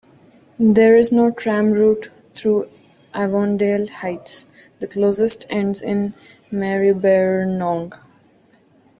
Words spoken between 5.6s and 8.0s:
in Maribyrnong.